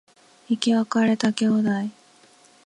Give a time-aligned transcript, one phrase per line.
[0.47, 1.69] 生き別れた兄弟